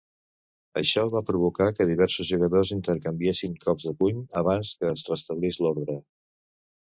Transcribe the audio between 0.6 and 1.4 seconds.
Això va